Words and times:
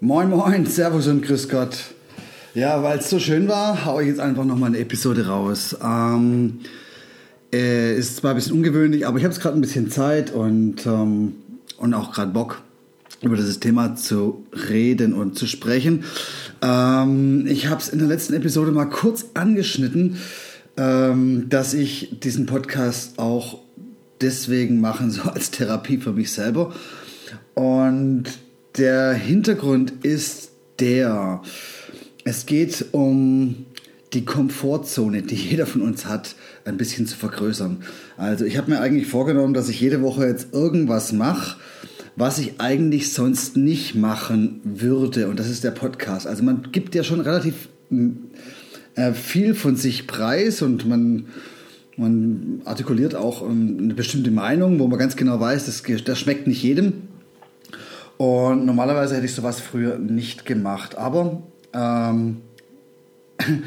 Moin 0.00 0.28
Moin, 0.28 0.66
Servus 0.66 1.06
und 1.06 1.22
Grüß 1.22 1.48
Gott. 1.48 1.78
Ja, 2.52 2.82
weil 2.82 2.98
es 2.98 3.08
so 3.08 3.18
schön 3.18 3.48
war, 3.48 3.86
haue 3.86 4.02
ich 4.02 4.08
jetzt 4.08 4.20
einfach 4.20 4.44
nochmal 4.44 4.68
eine 4.68 4.78
Episode 4.78 5.26
raus. 5.26 5.74
Ähm, 5.82 6.60
äh, 7.50 7.96
ist 7.96 8.18
zwar 8.18 8.32
ein 8.32 8.36
bisschen 8.36 8.52
ungewöhnlich, 8.52 9.06
aber 9.06 9.16
ich 9.16 9.24
habe 9.24 9.32
jetzt 9.32 9.40
gerade 9.40 9.56
ein 9.56 9.62
bisschen 9.62 9.90
Zeit 9.90 10.30
und, 10.32 10.84
ähm, 10.84 11.36
und 11.78 11.94
auch 11.94 12.12
gerade 12.12 12.30
Bock, 12.30 12.60
über 13.22 13.36
dieses 13.36 13.58
Thema 13.58 13.96
zu 13.96 14.44
reden 14.68 15.14
und 15.14 15.38
zu 15.38 15.46
sprechen. 15.46 16.04
Ähm, 16.60 17.46
ich 17.46 17.68
habe 17.68 17.80
es 17.80 17.88
in 17.88 17.98
der 17.98 18.08
letzten 18.08 18.34
Episode 18.34 18.72
mal 18.72 18.90
kurz 18.90 19.30
angeschnitten, 19.32 20.18
ähm, 20.76 21.48
dass 21.48 21.72
ich 21.72 22.20
diesen 22.20 22.44
Podcast 22.44 23.18
auch 23.18 23.60
deswegen 24.20 24.78
machen 24.78 25.10
soll 25.10 25.30
als 25.30 25.50
Therapie 25.50 25.96
für 25.96 26.12
mich 26.12 26.32
selber. 26.32 26.74
Und 27.54 28.24
der 28.78 29.14
Hintergrund 29.14 30.04
ist 30.04 30.50
der, 30.78 31.42
es 32.24 32.46
geht 32.46 32.86
um 32.92 33.66
die 34.12 34.24
Komfortzone, 34.24 35.22
die 35.22 35.34
jeder 35.34 35.66
von 35.66 35.82
uns 35.82 36.06
hat, 36.06 36.34
ein 36.64 36.76
bisschen 36.76 37.06
zu 37.06 37.16
vergrößern. 37.16 37.78
Also 38.16 38.44
ich 38.44 38.56
habe 38.56 38.70
mir 38.70 38.80
eigentlich 38.80 39.08
vorgenommen, 39.08 39.54
dass 39.54 39.68
ich 39.68 39.80
jede 39.80 40.02
Woche 40.02 40.26
jetzt 40.26 40.52
irgendwas 40.52 41.12
mache, 41.12 41.58
was 42.16 42.38
ich 42.38 42.60
eigentlich 42.60 43.12
sonst 43.12 43.56
nicht 43.56 43.94
machen 43.94 44.60
würde. 44.64 45.28
Und 45.28 45.38
das 45.38 45.50
ist 45.50 45.64
der 45.64 45.70
Podcast. 45.70 46.26
Also 46.26 46.42
man 46.42 46.68
gibt 46.72 46.94
ja 46.94 47.04
schon 47.04 47.20
relativ 47.20 47.68
äh, 48.94 49.12
viel 49.12 49.54
von 49.54 49.76
sich 49.76 50.06
preis 50.06 50.62
und 50.62 50.88
man, 50.88 51.26
man 51.96 52.62
artikuliert 52.64 53.14
auch 53.14 53.42
ähm, 53.42 53.76
eine 53.80 53.94
bestimmte 53.94 54.30
Meinung, 54.30 54.78
wo 54.78 54.86
man 54.86 54.98
ganz 54.98 55.16
genau 55.16 55.38
weiß, 55.38 55.66
das, 55.66 55.82
das 56.04 56.18
schmeckt 56.18 56.46
nicht 56.46 56.62
jedem. 56.62 57.05
Und 58.18 58.64
normalerweise 58.64 59.16
hätte 59.16 59.26
ich 59.26 59.34
sowas 59.34 59.60
früher 59.60 59.98
nicht 59.98 60.46
gemacht. 60.46 60.96
Aber 60.96 61.42
ähm, 61.72 62.38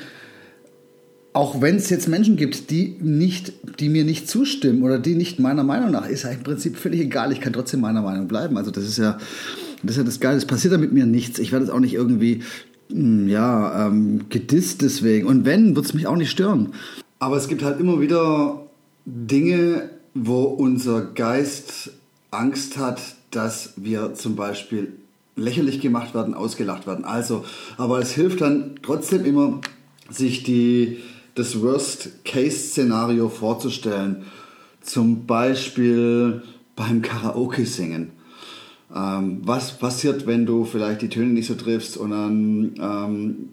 auch 1.34 1.62
wenn 1.62 1.76
es 1.76 1.90
jetzt 1.90 2.08
Menschen 2.08 2.36
gibt, 2.36 2.72
die, 2.72 2.98
nicht, 3.00 3.54
die 3.80 3.90
mir 3.90 4.04
nicht 4.04 4.28
zustimmen 4.28 4.84
oder 4.84 4.98
die 4.98 5.16
nicht 5.16 5.40
meiner 5.40 5.64
Meinung 5.64 5.92
nach, 5.92 6.08
ist 6.08 6.24
ja 6.24 6.32
im 6.32 6.44
Prinzip 6.44 6.78
völlig 6.78 7.02
egal. 7.02 7.32
Ich 7.32 7.42
kann 7.42 7.54
trotzdem 7.54 7.82
meiner 7.82 8.02
Meinung 8.02 8.28
bleiben. 8.28 8.58
Also 8.58 8.72
das 8.72 8.86
ist 8.86 8.98
ja 8.98 9.18
das, 9.84 9.92
ist 9.92 9.98
ja 9.98 10.04
das 10.04 10.20
Geile. 10.20 10.38
Es 10.38 10.46
passiert 10.46 10.74
da 10.74 10.78
mit 10.78 10.92
mir 10.92 11.06
nichts. 11.06 11.40
Ich 11.40 11.52
werde 11.52 11.66
es 11.66 11.72
auch 11.72 11.80
nicht 11.80 11.94
irgendwie 11.94 12.42
hm, 12.90 13.28
ja, 13.28 13.88
ähm, 13.88 14.26
gedisst 14.30 14.82
deswegen. 14.82 15.28
Und 15.28 15.46
wenn, 15.46 15.76
wird 15.76 15.86
es 15.86 15.94
mich 15.94 16.08
auch 16.08 16.16
nicht 16.16 16.32
stören. 16.32 16.74
Aber 17.20 17.38
es 17.38 17.48
gibt 17.48 17.64
halt 17.64 17.80
immer 17.80 18.02
wieder 18.02 18.66
Dinge, 19.06 19.90
wo 20.14 20.44
unser 20.44 21.02
Geist 21.02 21.92
Angst 22.32 22.78
hat, 22.78 23.00
dass 23.32 23.74
wir 23.78 24.14
zum 24.14 24.36
Beispiel 24.36 24.94
lächerlich 25.36 25.80
gemacht 25.80 26.14
werden, 26.14 26.34
ausgelacht 26.34 26.88
werden. 26.88 27.06
Also, 27.06 27.46
aber 27.78 28.00
es 28.00 28.12
hilft 28.12 28.42
dann 28.42 28.76
trotzdem 28.82 29.26
immer, 29.26 29.62
sich 30.10 30.44
die, 30.44 31.00
das 31.36 31.62
Worst-Case-Szenario 31.62 33.30
vorzustellen. 33.30 34.24
Zum 34.82 35.26
Beispiel 35.26 36.42
beim 36.76 37.02
Karaoke 37.02 37.66
singen. 37.66 38.12
Ähm, 38.94 39.42
was 39.44 39.78
passiert, 39.78 40.26
wenn 40.26 40.46
du 40.46 40.66
vielleicht 40.66 41.02
die 41.02 41.10
Töne 41.10 41.34
nicht 41.34 41.48
so 41.48 41.56
triffst 41.56 41.98
und 41.98 42.12
dann 42.12 42.74
ähm, 42.82 43.50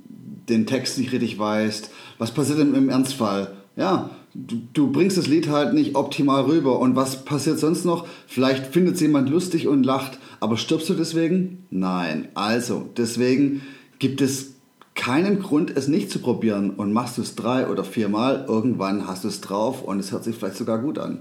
den 0.49 0.67
Text 0.67 0.99
nicht 0.99 1.13
richtig 1.13 1.39
weißt? 1.39 1.91
Was 2.19 2.33
passiert 2.33 2.59
im, 2.59 2.75
im 2.75 2.89
Ernstfall? 2.89 3.53
Ja, 3.77 4.11
du, 4.47 4.61
du, 4.73 4.93
bringst 4.93 5.17
das 5.17 5.27
Lied 5.27 5.49
halt 5.49 5.73
nicht 5.73 5.95
optimal 5.95 6.45
rüber. 6.45 6.79
Und 6.79 6.97
was 6.97 7.25
passiert 7.25 7.59
sonst 7.59 7.85
noch? 7.85 8.07
Vielleicht 8.27 8.67
findet 8.67 8.97
es 8.97 9.01
jemand 9.01 9.29
lustig 9.31 9.69
und 9.69 9.85
lacht, 9.85 10.19
aber 10.41 10.57
stirbst 10.57 10.89
du 10.89 10.95
deswegen? 10.95 11.67
Nein. 11.71 12.29
Also, 12.35 12.89
deswegen 12.97 13.63
gibt 13.99 14.21
es 14.21 14.55
keinen 14.95 15.41
Grund, 15.41 15.77
es 15.77 15.89
nicht 15.89 16.11
zu 16.11 16.19
probieren. 16.19 16.71
Und 16.71 16.93
machst 16.93 17.19
du 17.19 17.23
es 17.23 17.35
drei 17.35 17.69
oder 17.69 17.85
viermal, 17.85 18.45
irgendwann 18.49 19.07
hast 19.07 19.25
du 19.25 19.29
es 19.29 19.41
drauf 19.41 19.83
und 19.83 20.01
es 20.01 20.13
hört 20.13 20.25
sich 20.25 20.37
vielleicht 20.37 20.57
sogar 20.57 20.79
gut 20.79 20.99
an. 20.99 21.21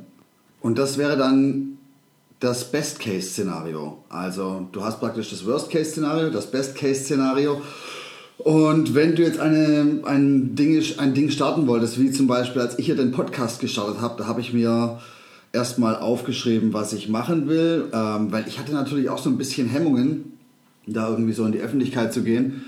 Und 0.61 0.77
das 0.77 0.97
wäre 0.97 1.17
dann 1.17 1.77
das 2.39 2.71
Best-Case-Szenario. 2.71 3.99
Also, 4.09 4.67
du 4.71 4.83
hast 4.83 4.99
praktisch 4.99 5.29
das 5.29 5.45
Worst-Case-Szenario, 5.45 6.29
das 6.29 6.51
Best-Case-Szenario 6.51 7.61
und 8.37 8.93
wenn 8.93 9.15
du 9.15 9.23
jetzt 9.23 9.39
eine, 9.39 10.01
ein, 10.05 10.55
Ding, 10.55 10.81
ein 10.97 11.13
Ding 11.13 11.29
starten 11.29 11.67
wolltest, 11.67 11.99
wie 11.99 12.11
zum 12.11 12.27
Beispiel, 12.27 12.61
als 12.61 12.77
ich 12.77 12.85
hier 12.85 12.95
den 12.95 13.11
Podcast 13.11 13.59
gestartet 13.59 14.01
habe, 14.01 14.15
da 14.17 14.27
habe 14.27 14.41
ich 14.41 14.53
mir 14.53 14.99
erstmal 15.53 15.95
aufgeschrieben, 15.95 16.73
was 16.73 16.93
ich 16.93 17.07
machen 17.07 17.47
will, 17.47 17.85
ähm, 17.93 18.31
weil 18.31 18.47
ich 18.47 18.59
hatte 18.59 18.73
natürlich 18.73 19.09
auch 19.09 19.17
so 19.17 19.29
ein 19.29 19.37
bisschen 19.37 19.69
Hemmungen, 19.69 20.33
da 20.85 21.09
irgendwie 21.09 21.33
so 21.33 21.45
in 21.45 21.53
die 21.53 21.59
Öffentlichkeit 21.59 22.13
zu 22.13 22.23
gehen. 22.23 22.65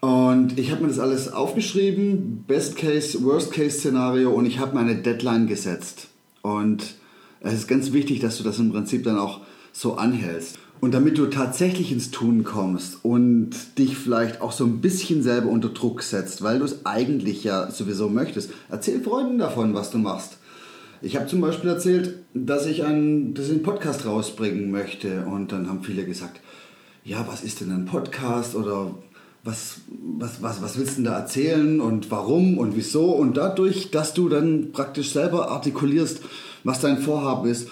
Und 0.00 0.58
ich 0.58 0.70
habe 0.70 0.82
mir 0.82 0.88
das 0.88 0.98
alles 0.98 1.32
aufgeschrieben, 1.32 2.44
Best 2.46 2.76
Case, 2.76 3.24
Worst 3.24 3.52
Case 3.52 3.78
Szenario 3.78 4.30
und 4.32 4.44
ich 4.44 4.58
habe 4.58 4.74
meine 4.74 4.96
Deadline 4.96 5.46
gesetzt. 5.46 6.08
Und 6.42 6.94
es 7.40 7.54
ist 7.54 7.68
ganz 7.68 7.92
wichtig, 7.92 8.20
dass 8.20 8.36
du 8.36 8.44
das 8.44 8.58
im 8.58 8.70
Prinzip 8.70 9.02
dann 9.04 9.18
auch 9.18 9.40
so 9.72 9.94
anhältst. 9.96 10.58
Und 10.80 10.92
damit 10.92 11.16
du 11.16 11.26
tatsächlich 11.26 11.92
ins 11.92 12.10
Tun 12.10 12.44
kommst 12.44 12.98
und 13.02 13.50
dich 13.78 13.96
vielleicht 13.96 14.42
auch 14.42 14.52
so 14.52 14.64
ein 14.64 14.80
bisschen 14.80 15.22
selber 15.22 15.48
unter 15.48 15.70
Druck 15.70 16.02
setzt, 16.02 16.42
weil 16.42 16.58
du 16.58 16.64
es 16.66 16.84
eigentlich 16.84 17.42
ja 17.42 17.70
sowieso 17.70 18.10
möchtest, 18.10 18.50
erzähl 18.68 19.00
Freunden 19.00 19.38
davon, 19.38 19.74
was 19.74 19.90
du 19.90 19.98
machst. 19.98 20.38
Ich 21.00 21.16
habe 21.16 21.26
zum 21.26 21.40
Beispiel 21.40 21.70
erzählt, 21.70 22.18
dass 22.32 22.66
ich, 22.66 22.84
einen, 22.84 23.34
dass 23.34 23.46
ich 23.46 23.52
einen 23.52 23.62
Podcast 23.62 24.06
rausbringen 24.06 24.70
möchte. 24.70 25.26
Und 25.26 25.52
dann 25.52 25.68
haben 25.68 25.82
viele 25.82 26.04
gesagt, 26.04 26.40
ja, 27.04 27.26
was 27.28 27.44
ist 27.44 27.60
denn 27.60 27.70
ein 27.70 27.84
Podcast? 27.84 28.54
Oder 28.54 28.94
was, 29.42 29.80
was, 29.88 30.42
was, 30.42 30.62
was 30.62 30.78
willst 30.78 30.92
du 30.92 31.02
denn 31.02 31.04
da 31.04 31.18
erzählen 31.18 31.80
und 31.80 32.10
warum 32.10 32.56
und 32.56 32.74
wieso? 32.74 33.12
Und 33.12 33.36
dadurch, 33.36 33.90
dass 33.90 34.14
du 34.14 34.30
dann 34.30 34.72
praktisch 34.72 35.12
selber 35.12 35.50
artikulierst, 35.50 36.22
was 36.64 36.80
dein 36.80 36.98
Vorhaben 36.98 37.50
ist, 37.50 37.68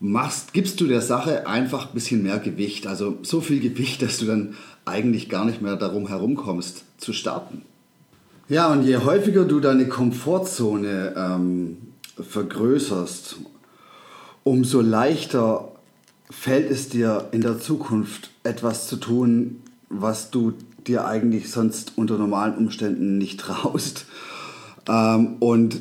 machst, 0.00 0.52
gibst 0.52 0.80
du 0.80 0.86
der 0.86 1.00
Sache 1.00 1.46
einfach 1.46 1.88
ein 1.88 1.94
bisschen 1.94 2.22
mehr 2.22 2.38
Gewicht. 2.38 2.86
Also 2.86 3.18
so 3.22 3.40
viel 3.40 3.60
Gewicht, 3.60 4.02
dass 4.02 4.18
du 4.18 4.26
dann 4.26 4.54
eigentlich 4.84 5.28
gar 5.28 5.44
nicht 5.44 5.62
mehr 5.62 5.76
darum 5.76 6.08
herumkommst 6.08 6.84
zu 6.98 7.12
starten. 7.12 7.62
Ja, 8.48 8.70
und 8.70 8.82
je 8.84 8.98
häufiger 8.98 9.44
du 9.44 9.60
deine 9.60 9.88
Komfortzone 9.88 11.14
ähm, 11.16 11.78
vergrößerst, 12.20 13.36
umso 14.42 14.80
leichter 14.82 15.72
fällt 16.30 16.70
es 16.70 16.90
dir 16.90 17.28
in 17.32 17.40
der 17.40 17.58
Zukunft 17.58 18.30
etwas 18.42 18.86
zu 18.86 18.96
tun, 18.96 19.62
was 19.88 20.30
du 20.30 20.52
dir 20.86 21.06
eigentlich 21.06 21.50
sonst 21.50 21.92
unter 21.96 22.18
normalen 22.18 22.56
Umständen 22.56 23.16
nicht 23.16 23.40
traust. 23.40 24.06
Ähm, 24.86 25.36
und 25.40 25.80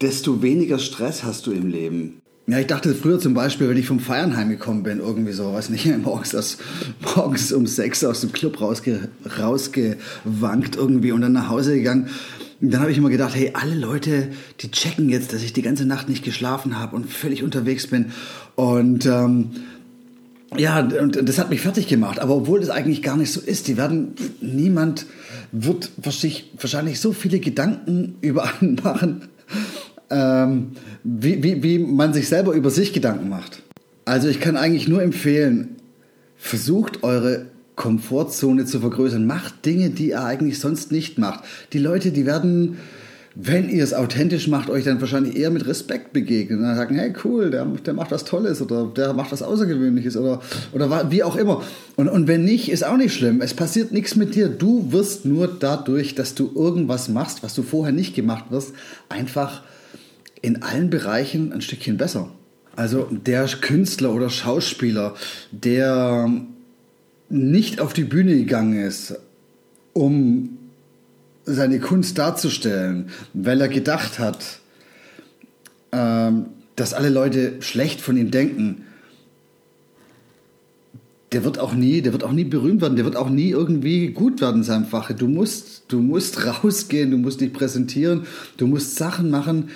desto 0.00 0.42
weniger 0.42 0.78
Stress 0.78 1.24
hast 1.24 1.46
du 1.46 1.52
im 1.52 1.68
Leben. 1.68 2.20
Ja, 2.46 2.58
ich 2.58 2.66
dachte 2.66 2.94
früher 2.94 3.18
zum 3.18 3.32
Beispiel, 3.32 3.70
wenn 3.70 3.78
ich 3.78 3.86
vom 3.86 4.00
Feiern 4.00 4.36
heimgekommen 4.36 4.82
bin, 4.82 4.98
irgendwie 4.98 5.32
so, 5.32 5.54
weiß 5.54 5.70
nicht, 5.70 5.86
morgens, 6.04 6.34
aus, 6.34 6.58
morgens 7.16 7.52
um 7.52 7.66
sechs 7.66 8.04
aus 8.04 8.20
dem 8.20 8.32
Club 8.32 8.60
rausge, 8.60 9.08
rausgewankt 9.38 10.76
irgendwie 10.76 11.12
und 11.12 11.22
dann 11.22 11.32
nach 11.32 11.48
Hause 11.48 11.74
gegangen. 11.74 12.10
dann 12.60 12.80
habe 12.80 12.90
ich 12.90 12.98
immer 12.98 13.08
gedacht, 13.08 13.34
hey, 13.34 13.52
alle 13.54 13.74
Leute, 13.74 14.28
die 14.60 14.70
checken 14.70 15.08
jetzt, 15.08 15.32
dass 15.32 15.42
ich 15.42 15.54
die 15.54 15.62
ganze 15.62 15.86
Nacht 15.86 16.10
nicht 16.10 16.22
geschlafen 16.22 16.78
habe 16.78 16.94
und 16.96 17.10
völlig 17.10 17.42
unterwegs 17.42 17.86
bin. 17.86 18.12
Und 18.56 19.06
ähm, 19.06 19.50
ja, 20.54 20.80
und 20.80 21.26
das 21.26 21.38
hat 21.38 21.48
mich 21.48 21.62
fertig 21.62 21.88
gemacht. 21.88 22.20
Aber 22.20 22.36
obwohl 22.36 22.60
das 22.60 22.68
eigentlich 22.68 23.02
gar 23.02 23.16
nicht 23.16 23.32
so 23.32 23.40
ist, 23.40 23.68
die 23.68 23.78
werden, 23.78 24.12
niemand 24.42 25.06
wird 25.50 25.90
sich 26.10 26.52
wahrscheinlich 26.60 27.00
so 27.00 27.12
viele 27.12 27.40
Gedanken 27.40 28.16
über 28.20 28.50
einen 28.60 28.74
machen 28.84 29.28
ähm, 30.14 30.68
wie, 31.02 31.42
wie, 31.42 31.62
wie 31.62 31.78
man 31.78 32.14
sich 32.14 32.28
selber 32.28 32.52
über 32.52 32.70
sich 32.70 32.92
Gedanken 32.92 33.28
macht. 33.28 33.62
Also 34.04 34.28
ich 34.28 34.40
kann 34.40 34.56
eigentlich 34.56 34.86
nur 34.86 35.02
empfehlen, 35.02 35.76
versucht 36.36 37.02
eure 37.02 37.46
Komfortzone 37.74 38.64
zu 38.64 38.78
vergrößern. 38.80 39.26
Macht 39.26 39.66
Dinge, 39.66 39.90
die 39.90 40.10
ihr 40.10 40.24
eigentlich 40.24 40.60
sonst 40.60 40.92
nicht 40.92 41.18
macht. 41.18 41.44
Die 41.72 41.78
Leute, 41.78 42.12
die 42.12 42.26
werden 42.26 42.76
wenn 43.36 43.68
ihr 43.68 43.82
es 43.82 43.94
authentisch 43.94 44.46
macht, 44.46 44.70
euch 44.70 44.84
dann 44.84 45.00
wahrscheinlich 45.00 45.36
eher 45.36 45.50
mit 45.50 45.66
Respekt 45.66 46.12
begegnen. 46.12 46.60
Und 46.60 46.66
dann 46.66 46.76
sagen, 46.76 46.94
hey, 46.94 47.12
cool, 47.24 47.50
der, 47.50 47.64
der 47.64 47.92
macht 47.92 48.12
was 48.12 48.24
Tolles 48.24 48.62
oder 48.62 48.86
der 48.86 49.12
macht 49.12 49.32
was 49.32 49.42
Außergewöhnliches 49.42 50.16
oder, 50.16 50.40
oder 50.72 51.10
wie 51.10 51.24
auch 51.24 51.34
immer. 51.34 51.62
Und, 51.96 52.08
und 52.08 52.28
wenn 52.28 52.44
nicht, 52.44 52.70
ist 52.70 52.86
auch 52.86 52.96
nicht 52.96 53.12
schlimm. 53.12 53.40
Es 53.40 53.52
passiert 53.52 53.90
nichts 53.90 54.14
mit 54.14 54.36
dir. 54.36 54.48
Du 54.48 54.92
wirst 54.92 55.24
nur 55.24 55.48
dadurch, 55.48 56.14
dass 56.14 56.36
du 56.36 56.52
irgendwas 56.54 57.08
machst, 57.08 57.42
was 57.42 57.54
du 57.54 57.62
vorher 57.62 57.92
nicht 57.92 58.14
gemacht 58.14 58.46
wirst, 58.50 58.72
einfach 59.08 59.62
in 60.44 60.62
allen 60.62 60.90
Bereichen 60.90 61.54
ein 61.54 61.62
Stückchen 61.62 61.96
besser. 61.96 62.30
Also 62.76 63.08
der 63.10 63.46
Künstler 63.46 64.12
oder 64.12 64.28
Schauspieler, 64.28 65.14
der 65.52 66.30
nicht 67.30 67.80
auf 67.80 67.94
die 67.94 68.04
Bühne 68.04 68.36
gegangen 68.36 68.78
ist, 68.78 69.14
um 69.94 70.58
seine 71.44 71.80
Kunst 71.80 72.18
darzustellen, 72.18 73.08
weil 73.32 73.58
er 73.62 73.68
gedacht 73.68 74.18
hat, 74.18 74.60
ähm, 75.92 76.46
dass 76.76 76.92
alle 76.92 77.08
Leute 77.08 77.54
schlecht 77.60 78.02
von 78.02 78.18
ihm 78.18 78.30
denken, 78.30 78.84
der 81.32 81.44
wird 81.44 81.58
auch 81.58 81.72
nie, 81.72 82.02
der 82.02 82.12
wird 82.12 82.22
auch 82.22 82.32
nie 82.32 82.44
berühmt 82.44 82.82
werden, 82.82 82.96
der 82.96 83.06
wird 83.06 83.16
auch 83.16 83.30
nie 83.30 83.48
irgendwie 83.48 84.08
gut 84.08 84.42
werden 84.42 84.58
in 84.58 84.62
seinem 84.62 84.84
Fache. 84.84 85.14
Du 85.14 85.26
musst, 85.26 85.84
du 85.88 86.00
musst 86.00 86.46
rausgehen, 86.64 87.10
du 87.10 87.16
musst 87.16 87.40
dich 87.40 87.52
präsentieren, 87.52 88.26
du 88.58 88.66
musst 88.66 88.96
Sachen 88.96 89.30
machen, 89.30 89.70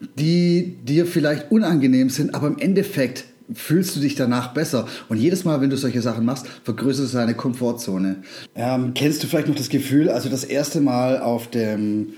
die 0.00 0.76
dir 0.84 1.06
vielleicht 1.06 1.50
unangenehm 1.50 2.10
sind, 2.10 2.34
aber 2.34 2.48
im 2.48 2.58
Endeffekt 2.58 3.24
fühlst 3.52 3.96
du 3.96 4.00
dich 4.00 4.14
danach 4.14 4.54
besser. 4.54 4.86
Und 5.08 5.18
jedes 5.18 5.44
Mal, 5.44 5.60
wenn 5.60 5.70
du 5.70 5.76
solche 5.76 6.02
Sachen 6.02 6.24
machst, 6.24 6.46
vergrößerst 6.64 7.12
du 7.12 7.18
deine 7.18 7.34
Komfortzone. 7.34 8.16
Ähm, 8.54 8.92
kennst 8.94 9.22
du 9.22 9.26
vielleicht 9.26 9.48
noch 9.48 9.56
das 9.56 9.68
Gefühl, 9.68 10.08
als 10.08 10.24
du 10.24 10.30
das 10.30 10.44
erste 10.44 10.80
Mal 10.80 11.20
auf 11.20 11.48
dem 11.48 12.14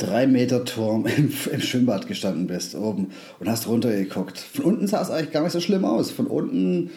3-Meter-Turm 0.00 1.06
im, 1.16 1.32
im, 1.52 1.60
Schwimmbad 1.60 2.06
gestanden 2.06 2.46
bist, 2.46 2.74
oben, 2.74 3.08
und 3.40 3.48
hast 3.48 3.66
runtergeguckt? 3.66 4.38
Von 4.38 4.64
unten 4.64 4.86
sah 4.86 5.02
es 5.02 5.10
eigentlich 5.10 5.32
gar 5.32 5.42
nicht 5.42 5.52
so 5.52 5.60
schlimm 5.60 5.84
aus. 5.84 6.10
Von 6.10 6.26
unten 6.26 6.90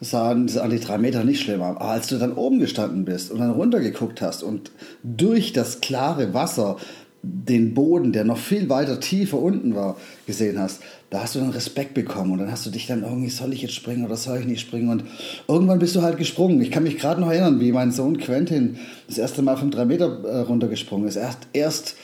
sahen, 0.00 0.48
sahen 0.48 0.70
die 0.70 0.80
drei 0.80 0.98
Meter 0.98 1.24
nicht 1.24 1.40
schlimm 1.40 1.62
aus. 1.62 1.76
Aber 1.76 1.90
als 1.90 2.08
du 2.08 2.18
dann 2.18 2.32
oben 2.32 2.58
gestanden 2.58 3.04
bist 3.04 3.30
und 3.30 3.38
dann 3.38 3.50
runtergeguckt 3.50 4.20
hast 4.22 4.42
und 4.42 4.72
durch 5.02 5.52
das 5.52 5.80
klare 5.80 6.34
Wasser 6.34 6.76
den 7.22 7.74
Boden, 7.74 8.12
der 8.12 8.24
noch 8.24 8.38
viel 8.38 8.68
weiter 8.68 8.98
tiefer 8.98 9.38
unten 9.38 9.74
war, 9.74 9.96
gesehen 10.26 10.58
hast, 10.58 10.80
da 11.10 11.22
hast 11.22 11.34
du 11.34 11.40
dann 11.40 11.50
Respekt 11.50 11.92
bekommen 11.92 12.32
und 12.32 12.38
dann 12.38 12.50
hast 12.50 12.64
du 12.64 12.70
dich 12.70 12.86
dann 12.86 13.02
irgendwie, 13.02 13.28
soll 13.28 13.52
ich 13.52 13.62
jetzt 13.62 13.74
springen 13.74 14.04
oder 14.06 14.16
soll 14.16 14.38
ich 14.38 14.46
nicht 14.46 14.60
springen? 14.60 14.88
Und 14.88 15.04
irgendwann 15.46 15.78
bist 15.78 15.94
du 15.96 16.02
halt 16.02 16.16
gesprungen. 16.16 16.60
Ich 16.62 16.70
kann 16.70 16.84
mich 16.84 16.96
gerade 16.96 17.20
noch 17.20 17.30
erinnern, 17.30 17.60
wie 17.60 17.72
mein 17.72 17.92
Sohn 17.92 18.18
Quentin 18.18 18.78
das 19.08 19.18
erste 19.18 19.42
Mal 19.42 19.56
von 19.56 19.70
drei 19.70 19.84
Meter 19.84 20.24
äh, 20.24 20.38
runtergesprungen 20.40 21.08
ist. 21.08 21.16
Erst, 21.16 21.48
erst 21.52 21.96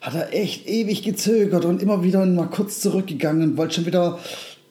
hat 0.00 0.14
er 0.14 0.34
echt 0.34 0.68
ewig 0.68 1.02
gezögert 1.02 1.64
und 1.64 1.82
immer 1.82 2.04
wieder 2.04 2.24
mal 2.24 2.46
kurz 2.46 2.80
zurückgegangen 2.80 3.42
und 3.42 3.56
wollte 3.56 3.76
schon 3.76 3.86
wieder 3.86 4.18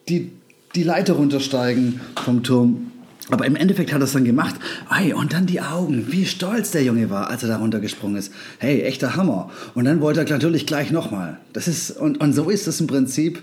die, 0.08 0.30
die 0.74 0.82
Leiter 0.82 1.14
runtersteigen 1.14 2.00
vom 2.16 2.42
Turm. 2.42 2.92
Aber 3.30 3.46
im 3.46 3.56
Endeffekt 3.56 3.92
hat 3.92 4.00
er 4.00 4.04
es 4.04 4.12
dann 4.12 4.24
gemacht. 4.24 4.56
Ei, 4.88 5.14
und 5.14 5.32
dann 5.32 5.46
die 5.46 5.60
Augen, 5.60 6.06
wie 6.10 6.26
stolz 6.26 6.70
der 6.70 6.82
Junge 6.82 7.10
war, 7.10 7.30
als 7.30 7.42
er 7.42 7.48
da 7.48 7.56
runtergesprungen 7.58 8.16
ist. 8.16 8.32
Hey, 8.58 8.82
echter 8.82 9.16
Hammer. 9.16 9.50
Und 9.74 9.84
dann 9.84 10.00
wollte 10.00 10.20
er 10.20 10.28
natürlich 10.28 10.66
gleich 10.66 10.90
nochmal. 10.90 11.38
Das 11.52 11.68
ist, 11.68 11.92
und, 11.92 12.20
und 12.20 12.32
so 12.32 12.50
ist 12.50 12.66
es 12.66 12.80
im 12.80 12.86
Prinzip 12.86 13.42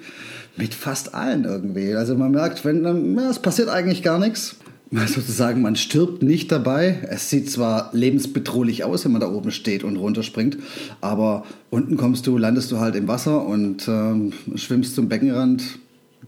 mit 0.58 0.74
fast 0.74 1.14
allen 1.14 1.46
irgendwie. 1.46 1.94
Also 1.96 2.16
man 2.16 2.32
merkt, 2.32 2.66
wenn, 2.66 3.16
ja, 3.16 3.30
es 3.30 3.40
passiert 3.40 3.70
eigentlich 3.70 4.04
gar 4.04 4.20
nichts. 4.20 4.58
Sozusagen, 4.92 5.62
man 5.62 5.76
stirbt 5.76 6.24
nicht 6.24 6.52
dabei. 6.52 7.00
Es 7.10 7.30
sieht 7.30 7.52
zwar 7.52 7.90
lebensbedrohlich 7.94 8.84
aus, 8.84 9.06
wenn 9.06 9.12
man 9.12 9.22
da 9.22 9.30
oben 9.30 9.52
steht 9.52 9.84
und 9.84 9.98
runterspringt, 9.98 10.58
aber 11.02 11.44
unten 11.70 11.98
kommst 11.98 12.26
du, 12.26 12.38
landest 12.38 12.72
du 12.72 12.80
halt 12.80 12.96
im 12.96 13.08
Wasser 13.08 13.46
und 13.46 13.88
ähm, 13.88 14.32
schwimmst 14.56 14.96
zum 14.96 15.10
Beckenrand, 15.10 15.80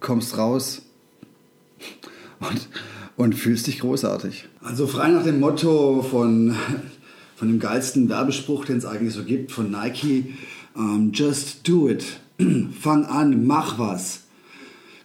kommst 0.02 0.38
raus. 0.38 0.82
Und 2.42 2.68
und 3.20 3.36
fühlst 3.36 3.68
dich 3.68 3.80
großartig. 3.80 4.46
Also 4.62 4.88
frei 4.88 5.10
nach 5.10 5.26
dem 5.26 5.42
Motto 5.42 6.02
von, 6.10 6.56
von 7.36 7.50
dem 7.50 7.60
geilsten 7.60 8.08
Werbespruch, 8.08 8.64
den 8.64 8.78
es 8.78 8.86
eigentlich 8.86 9.14
so 9.14 9.26
gibt, 9.26 9.52
von 9.52 9.70
Nike, 9.70 10.36
um, 10.74 10.84
ähm, 10.84 11.12
just 11.14 11.68
do 11.68 11.90
it. 11.90 12.06
Fang 12.80 13.04
an, 13.04 13.46
mach 13.46 13.78
was. 13.78 14.22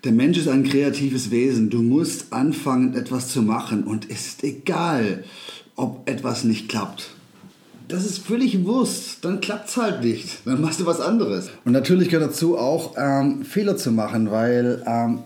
Der 0.05 0.12
Mensch 0.12 0.38
ist 0.38 0.46
ein 0.46 0.62
kreatives 0.62 1.32
Wesen. 1.32 1.70
Du 1.70 1.82
musst 1.82 2.32
anfangen, 2.32 2.94
etwas 2.94 3.31
zu 3.31 3.43
machen 3.43 3.82
und 3.82 4.08
es 4.08 4.26
ist 4.26 4.44
egal, 4.44 5.25
ob 5.75 6.08
etwas 6.08 6.44
nicht 6.44 6.69
klappt. 6.69 7.10
Das 7.88 8.06
ist 8.06 8.19
völlig 8.19 8.64
Wurst. 8.64 9.25
Dann 9.25 9.40
klappt 9.40 9.70
es 9.70 9.76
halt 9.76 10.05
nicht. 10.05 10.38
Dann 10.44 10.60
machst 10.60 10.78
du 10.78 10.87
was 10.87 11.00
anderes. 11.00 11.50
Und 11.64 11.72
natürlich 11.72 12.10
gehört 12.10 12.31
dazu 12.31 12.56
auch 12.56 12.94
ähm, 12.96 13.44
Fehler 13.44 13.76
zu 13.76 13.90
machen, 13.90 14.31
weil 14.31 14.84
ähm, 14.87 15.25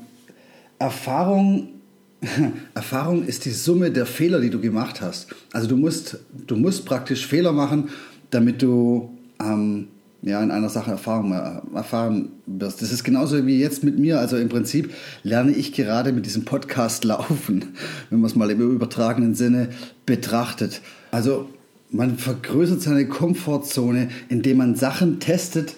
Erfahrung 0.79 1.75
Erfahrung 2.75 3.25
ist 3.25 3.45
die 3.45 3.51
Summe 3.51 3.91
der 3.91 4.07
Fehler, 4.07 4.41
die 4.41 4.51
du 4.51 4.61
gemacht 4.61 5.01
hast. 5.01 5.29
Also 5.53 5.69
du 5.69 5.77
musst, 5.77 6.19
du 6.47 6.57
musst 6.57 6.85
praktisch 6.85 7.27
Fehler 7.27 7.53
machen, 7.53 7.91
damit 8.31 8.63
du 8.63 9.17
ähm, 9.41 9.89
ja, 10.23 10.43
in 10.43 10.51
einer 10.51 10.69
Sache 10.69 10.91
Erfahrung 10.91 11.33
äh, 11.33 11.77
erfahren 11.77 12.31
wirst. 12.47 12.83
Das 12.83 12.93
ist 12.93 13.05
genauso 13.05 13.47
wie 13.47 13.61
jetzt 13.61 13.85
mit 13.85 13.99
mir. 13.99 14.19
Also 14.19 14.37
im 14.37 14.49
Prinzip 14.49 14.93
lerne 15.23 15.53
ich 15.53 15.73
gerade 15.73 16.13
mit 16.13 16.27
diesem 16.27 16.45
Podcast 16.45 17.05
laufen, 17.05 17.67
wenn 18.11 18.21
man 18.21 18.29
es 18.31 18.37
mal 18.37 18.51
im 18.51 18.61
übertragenen 18.61 19.35
Sinne 19.35 19.69
betrachtet. 20.07 20.81
Also 21.11 21.49
man 21.91 22.19
vergrößert 22.19 22.83
seine 22.83 23.07
Komfortzone, 23.07 24.09
indem 24.29 24.59
man 24.59 24.75
Sachen 24.75 25.21
testet, 25.21 25.75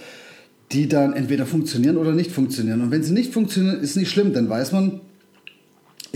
die 0.72 0.88
dann 0.88 1.12
entweder 1.12 1.46
funktionieren 1.46 1.96
oder 1.96 2.12
nicht 2.12 2.32
funktionieren. 2.32 2.80
Und 2.80 2.90
wenn 2.90 3.02
sie 3.02 3.12
nicht 3.12 3.32
funktionieren, 3.32 3.80
ist 3.80 3.96
nicht 3.96 4.10
schlimm, 4.10 4.32
dann 4.32 4.48
weiß 4.48 4.72
man, 4.72 5.00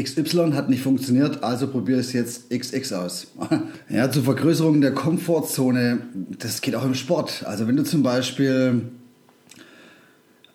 XY 0.00 0.52
hat 0.54 0.68
nicht 0.68 0.82
funktioniert, 0.82 1.44
also 1.44 1.68
probiere 1.68 2.00
es 2.00 2.12
jetzt 2.12 2.50
XX 2.50 2.92
aus. 2.92 3.28
ja, 3.88 4.10
zur 4.10 4.24
Vergrößerung 4.24 4.80
der 4.80 4.92
Komfortzone, 4.92 6.00
das 6.38 6.60
geht 6.60 6.74
auch 6.74 6.84
im 6.84 6.94
Sport. 6.94 7.44
Also 7.46 7.68
wenn 7.68 7.76
du 7.76 7.84
zum 7.84 8.02
Beispiel, 8.02 8.82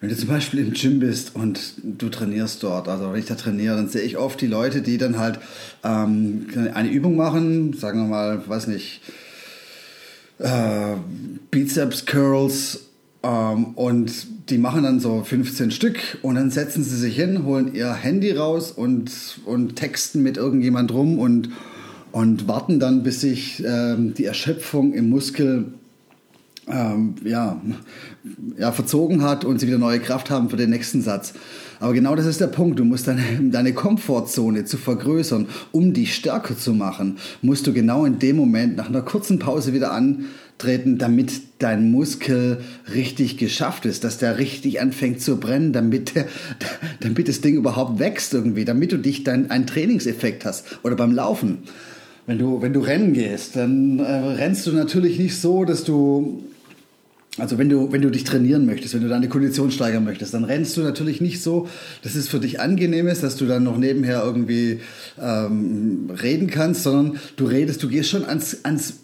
wenn 0.00 0.08
du 0.08 0.16
zum 0.16 0.28
Beispiel 0.28 0.60
im 0.60 0.72
Gym 0.72 1.00
bist 1.00 1.34
und 1.34 1.74
du 1.82 2.08
trainierst 2.08 2.62
dort, 2.62 2.88
also 2.88 3.12
wenn 3.12 3.18
ich 3.18 3.26
da 3.26 3.34
trainiere, 3.34 3.76
dann 3.76 3.88
sehe 3.88 4.02
ich 4.02 4.16
oft 4.16 4.40
die 4.40 4.46
Leute, 4.46 4.82
die 4.82 4.98
dann 4.98 5.18
halt 5.18 5.40
ähm, 5.82 6.46
eine 6.74 6.90
Übung 6.90 7.16
machen, 7.16 7.72
sagen 7.72 8.02
wir 8.02 8.08
mal, 8.08 8.48
weiß 8.48 8.68
nicht, 8.68 9.00
äh, 10.38 10.96
Bizeps 11.50 12.06
Curls 12.06 12.80
und 13.24 14.50
die 14.50 14.58
machen 14.58 14.82
dann 14.82 15.00
so 15.00 15.22
15 15.24 15.70
Stück 15.70 16.18
und 16.22 16.34
dann 16.34 16.50
setzen 16.50 16.84
sie 16.84 16.96
sich 16.96 17.16
hin, 17.16 17.44
holen 17.44 17.74
ihr 17.74 17.92
Handy 17.94 18.32
raus 18.32 18.70
und, 18.70 19.10
und 19.46 19.76
texten 19.76 20.22
mit 20.22 20.36
irgendjemand 20.36 20.92
rum 20.92 21.18
und, 21.18 21.48
und 22.12 22.46
warten 22.48 22.80
dann, 22.80 23.02
bis 23.02 23.22
sich 23.22 23.64
ähm, 23.66 24.12
die 24.14 24.26
Erschöpfung 24.26 24.92
im 24.92 25.08
Muskel 25.08 25.72
ähm, 26.66 27.14
ja, 27.24 27.60
ja, 28.58 28.72
verzogen 28.72 29.22
hat 29.22 29.44
und 29.44 29.58
sie 29.58 29.66
wieder 29.66 29.78
neue 29.78 30.00
Kraft 30.00 30.30
haben 30.30 30.50
für 30.50 30.56
den 30.56 30.70
nächsten 30.70 31.02
Satz. 31.02 31.34
Aber 31.80 31.92
genau 31.92 32.14
das 32.16 32.26
ist 32.26 32.40
der 32.40 32.46
Punkt. 32.46 32.78
Du 32.78 32.84
musst 32.84 33.06
deine, 33.06 33.22
deine 33.50 33.72
Komfortzone 33.72 34.64
zu 34.64 34.76
vergrößern, 34.76 35.48
um 35.72 35.92
dich 35.92 36.14
stärker 36.14 36.56
zu 36.56 36.72
machen, 36.72 37.18
musst 37.42 37.66
du 37.66 37.72
genau 37.72 38.04
in 38.04 38.18
dem 38.18 38.36
Moment 38.36 38.76
nach 38.76 38.88
einer 38.88 39.02
kurzen 39.02 39.38
Pause 39.38 39.72
wieder 39.72 39.92
antreten, 40.54 40.98
damit 40.98 41.32
dein 41.58 41.90
Muskel 41.90 42.58
richtig 42.92 43.36
geschafft 43.36 43.86
ist, 43.86 44.04
dass 44.04 44.18
der 44.18 44.38
richtig 44.38 44.80
anfängt 44.80 45.20
zu 45.20 45.38
brennen, 45.38 45.72
damit, 45.72 46.12
damit 47.00 47.28
das 47.28 47.40
Ding 47.40 47.56
überhaupt 47.56 47.98
wächst 47.98 48.34
irgendwie, 48.34 48.64
damit 48.64 48.92
du 48.92 48.98
dich 48.98 49.24
dann 49.24 49.50
einen 49.50 49.66
Trainingseffekt 49.66 50.44
hast 50.44 50.78
oder 50.82 50.96
beim 50.96 51.12
Laufen. 51.12 51.58
Wenn 52.26 52.38
du, 52.38 52.62
wenn 52.62 52.72
du 52.72 52.80
rennen 52.80 53.12
gehst, 53.12 53.56
dann 53.56 53.98
äh, 53.98 54.04
rennst 54.04 54.66
du 54.66 54.72
natürlich 54.72 55.18
nicht 55.18 55.38
so, 55.38 55.64
dass 55.64 55.84
du 55.84 56.42
also 57.36 57.58
wenn 57.58 57.68
du, 57.68 57.90
wenn 57.90 58.00
du 58.00 58.10
dich 58.10 58.22
trainieren 58.22 58.64
möchtest, 58.64 58.94
wenn 58.94 59.02
du 59.02 59.08
deine 59.08 59.28
Kondition 59.28 59.72
steigern 59.72 60.04
möchtest, 60.04 60.34
dann 60.34 60.44
rennst 60.44 60.76
du 60.76 60.82
natürlich 60.82 61.20
nicht 61.20 61.42
so, 61.42 61.68
dass 62.02 62.14
es 62.14 62.28
für 62.28 62.38
dich 62.38 62.60
angenehm 62.60 63.08
ist, 63.08 63.24
dass 63.24 63.34
du 63.34 63.46
dann 63.46 63.64
noch 63.64 63.76
nebenher 63.76 64.22
irgendwie 64.22 64.78
ähm, 65.20 66.10
reden 66.22 66.48
kannst, 66.48 66.84
sondern 66.84 67.18
du 67.34 67.46
redest, 67.46 67.82
du 67.82 67.88
gehst 67.88 68.10
schon 68.10 68.24
ans, 68.24 68.58
ans, 68.62 69.00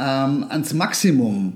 ähm, 0.00 0.46
ans 0.48 0.72
Maximum, 0.74 1.54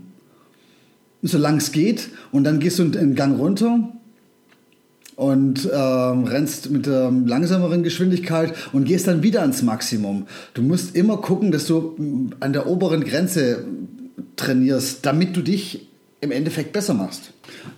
solange 1.22 1.58
es 1.58 1.72
geht, 1.72 2.10
und 2.32 2.44
dann 2.44 2.60
gehst 2.60 2.78
du 2.78 2.82
einen 2.82 3.14
Gang 3.14 3.38
runter 3.38 3.88
und 5.16 5.68
ähm, 5.72 6.24
rennst 6.24 6.70
mit 6.70 6.86
der 6.86 7.10
langsameren 7.10 7.82
Geschwindigkeit 7.82 8.52
und 8.72 8.84
gehst 8.84 9.06
dann 9.06 9.22
wieder 9.22 9.40
ans 9.40 9.62
Maximum. 9.62 10.26
Du 10.54 10.62
musst 10.62 10.96
immer 10.96 11.18
gucken, 11.18 11.52
dass 11.52 11.66
du 11.66 12.30
an 12.40 12.52
der 12.52 12.66
oberen 12.66 13.04
Grenze 13.04 13.64
trainierst, 14.36 15.06
damit 15.06 15.36
du 15.36 15.42
dich 15.42 15.88
im 16.20 16.32
Endeffekt 16.32 16.72
besser 16.72 16.94
machst. 16.94 17.32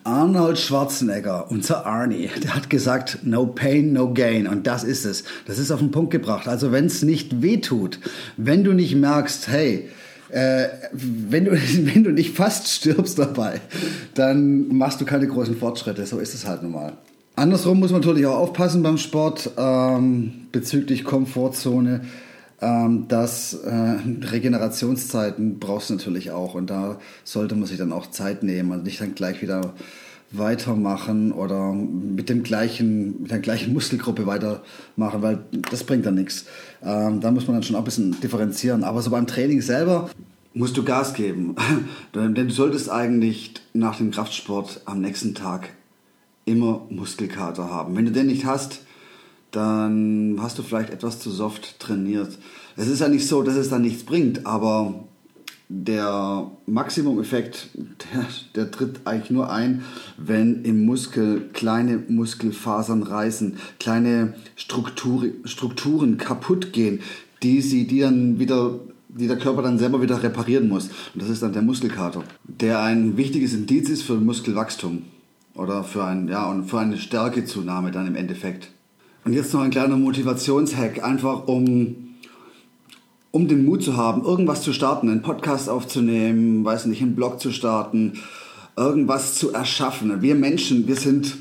Arnold 0.04 0.58
Schwarzenegger, 0.58 1.50
unser 1.50 1.84
Arnie, 1.84 2.30
der 2.42 2.54
hat 2.54 2.70
gesagt, 2.70 3.18
no 3.24 3.46
pain, 3.46 3.92
no 3.92 4.14
gain. 4.14 4.46
Und 4.46 4.66
das 4.66 4.84
ist 4.84 5.04
es. 5.04 5.24
Das 5.46 5.58
ist 5.58 5.70
auf 5.70 5.80
den 5.80 5.90
Punkt 5.90 6.12
gebracht. 6.12 6.48
Also 6.48 6.72
wenn 6.72 6.86
es 6.86 7.02
nicht 7.02 7.42
weh 7.42 7.58
tut, 7.58 7.98
wenn 8.36 8.64
du 8.64 8.72
nicht 8.72 8.94
merkst, 8.94 9.48
hey, 9.48 9.88
Äh, 10.30 10.68
wenn, 10.92 11.44
du, 11.44 11.52
wenn 11.78 12.04
du 12.04 12.10
nicht 12.10 12.36
fast 12.36 12.68
stirbst 12.68 13.18
dabei, 13.18 13.60
dann 14.14 14.68
machst 14.68 15.00
du 15.00 15.04
keine 15.04 15.26
großen 15.26 15.56
Fortschritte. 15.56 16.06
So 16.06 16.18
ist 16.18 16.34
es 16.34 16.46
halt 16.46 16.62
normal. 16.62 16.94
Andersrum 17.36 17.80
muss 17.80 17.92
man 17.92 18.00
natürlich 18.00 18.26
auch 18.26 18.38
aufpassen 18.38 18.82
beim 18.82 18.98
Sport 18.98 19.50
ähm, 19.58 20.48
bezüglich 20.52 21.04
Komfortzone. 21.04 22.02
Ähm, 22.58 23.06
dass 23.08 23.52
äh, 23.52 23.98
Regenerationszeiten 24.22 25.58
brauchst 25.58 25.90
du 25.90 25.94
natürlich 25.94 26.30
auch 26.30 26.54
und 26.54 26.70
da 26.70 26.98
sollte 27.22 27.54
man 27.54 27.66
sich 27.66 27.76
dann 27.76 27.92
auch 27.92 28.06
Zeit 28.10 28.42
nehmen 28.42 28.72
und 28.72 28.82
nicht 28.82 28.98
dann 28.98 29.14
gleich 29.14 29.42
wieder 29.42 29.74
weitermachen 30.32 31.32
oder 31.32 31.72
mit 31.72 32.28
dem 32.28 32.42
gleichen 32.42 33.22
mit 33.22 33.30
der 33.30 33.38
gleichen 33.38 33.72
Muskelgruppe 33.72 34.26
weitermachen, 34.26 35.22
weil 35.22 35.44
das 35.70 35.84
bringt 35.84 36.04
dann 36.04 36.16
nichts. 36.16 36.46
Ähm, 36.82 37.20
da 37.20 37.30
muss 37.30 37.46
man 37.46 37.56
dann 37.56 37.62
schon 37.62 37.76
auch 37.76 37.80
ein 37.80 37.84
bisschen 37.84 38.20
differenzieren. 38.20 38.84
Aber 38.84 39.02
so 39.02 39.10
beim 39.10 39.26
Training 39.26 39.60
selber 39.60 40.10
musst 40.54 40.76
du 40.76 40.84
Gas 40.84 41.14
geben, 41.14 41.54
denn 42.14 42.34
du 42.34 42.50
solltest 42.50 42.90
eigentlich 42.90 43.54
nach 43.72 43.98
dem 43.98 44.10
Kraftsport 44.10 44.80
am 44.84 45.00
nächsten 45.00 45.34
Tag 45.34 45.70
immer 46.44 46.86
Muskelkater 46.88 47.70
haben. 47.70 47.96
Wenn 47.96 48.06
du 48.06 48.12
den 48.12 48.26
nicht 48.26 48.46
hast, 48.46 48.80
dann 49.50 50.38
hast 50.40 50.58
du 50.58 50.62
vielleicht 50.62 50.90
etwas 50.90 51.20
zu 51.20 51.30
soft 51.30 51.78
trainiert. 51.78 52.38
Es 52.76 52.88
ist 52.88 53.00
ja 53.00 53.08
nicht 53.08 53.26
so, 53.26 53.42
dass 53.42 53.56
es 53.56 53.68
dann 53.68 53.82
nichts 53.82 54.04
bringt, 54.04 54.46
aber 54.46 55.04
der 55.68 56.50
Maximum-Effekt, 56.66 57.70
der, 57.74 58.26
der, 58.54 58.70
tritt 58.70 59.00
eigentlich 59.04 59.30
nur 59.30 59.50
ein, 59.50 59.82
wenn 60.16 60.62
im 60.64 60.84
Muskel 60.84 61.48
kleine 61.52 62.02
Muskelfasern 62.08 63.02
reißen, 63.02 63.56
kleine 63.80 64.34
Struktur, 64.54 65.24
Strukturen 65.44 66.18
kaputt 66.18 66.72
gehen, 66.72 67.00
die, 67.42 67.60
sie, 67.60 67.86
die 67.86 68.00
dann 68.00 68.38
wieder 68.38 68.78
die 69.08 69.28
der 69.28 69.38
Körper 69.38 69.62
dann 69.62 69.78
selber 69.78 70.02
wieder 70.02 70.22
reparieren 70.22 70.68
muss. 70.68 70.88
Und 71.14 71.22
das 71.22 71.30
ist 71.30 71.42
dann 71.42 71.52
der 71.52 71.62
Muskelkater, 71.62 72.22
der 72.44 72.82
ein 72.82 73.16
wichtiges 73.16 73.54
Indiz 73.54 73.88
ist 73.88 74.02
für 74.02 74.16
Muskelwachstum 74.16 75.02
oder 75.54 75.84
für, 75.84 76.04
ein, 76.04 76.28
ja, 76.28 76.50
und 76.50 76.64
für 76.64 76.80
eine 76.80 76.98
Stärkezunahme 76.98 77.90
dann 77.90 78.06
im 78.06 78.14
Endeffekt. 78.14 78.70
Und 79.24 79.32
jetzt 79.32 79.52
noch 79.54 79.62
ein 79.62 79.70
kleiner 79.70 79.96
Motivationshack, 79.96 81.02
einfach 81.02 81.48
um, 81.48 82.05
um 83.36 83.48
den 83.48 83.66
Mut 83.66 83.82
zu 83.82 83.98
haben, 83.98 84.24
irgendwas 84.24 84.62
zu 84.62 84.72
starten, 84.72 85.10
einen 85.10 85.20
Podcast 85.20 85.68
aufzunehmen, 85.68 86.64
weiß 86.64 86.86
nicht, 86.86 87.02
einen 87.02 87.14
Blog 87.14 87.38
zu 87.38 87.52
starten, 87.52 88.14
irgendwas 88.78 89.34
zu 89.34 89.52
erschaffen. 89.52 90.22
Wir 90.22 90.34
Menschen, 90.34 90.88
wir 90.88 90.96
sind 90.96 91.36